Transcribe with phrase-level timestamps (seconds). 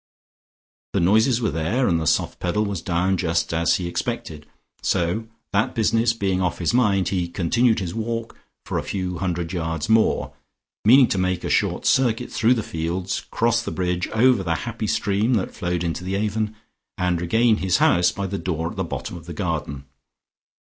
[0.93, 4.47] The noises were there, and the soft pedal was down just as he expected,
[4.81, 8.35] so, that business being off his mind, he continued his walk
[8.65, 10.33] for a few hundred yards more,
[10.83, 15.35] meaning to make a short circuit through fields, cross the bridge, over the happy stream
[15.35, 16.55] that flowed into the Avon,
[16.97, 19.85] and regain his house by the door at the bottom of the garden.